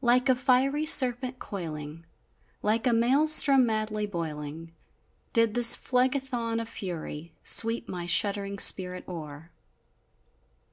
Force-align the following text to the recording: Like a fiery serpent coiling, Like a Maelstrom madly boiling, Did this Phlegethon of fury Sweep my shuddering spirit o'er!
Like 0.00 0.28
a 0.28 0.36
fiery 0.36 0.86
serpent 0.86 1.40
coiling, 1.40 2.06
Like 2.62 2.86
a 2.86 2.92
Maelstrom 2.92 3.66
madly 3.66 4.06
boiling, 4.06 4.70
Did 5.32 5.54
this 5.54 5.74
Phlegethon 5.74 6.60
of 6.62 6.68
fury 6.68 7.32
Sweep 7.42 7.88
my 7.88 8.06
shuddering 8.06 8.60
spirit 8.60 9.02
o'er! 9.08 9.50